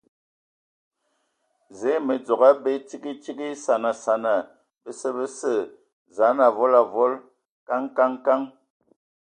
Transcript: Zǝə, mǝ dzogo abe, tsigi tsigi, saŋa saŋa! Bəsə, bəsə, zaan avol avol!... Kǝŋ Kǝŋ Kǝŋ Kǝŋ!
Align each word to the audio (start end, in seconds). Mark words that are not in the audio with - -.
Zǝə, 1.79 1.91
mǝ 2.05 2.13
dzogo 2.23 2.45
abe, 2.51 2.71
tsigi 2.87 3.11
tsigi, 3.21 3.47
saŋa 3.63 3.91
saŋa! 4.03 4.35
Bəsə, 4.83 5.09
bəsə, 5.17 5.53
zaan 6.15 6.37
avol 6.47 6.73
avol!... 6.81 7.13
Kǝŋ 7.67 7.83
Kǝŋ 7.95 8.11
Kǝŋ 8.25 8.39
Kǝŋ! 8.41 8.41